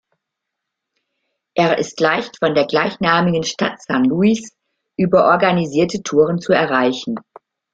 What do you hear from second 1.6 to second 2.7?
ist leicht von der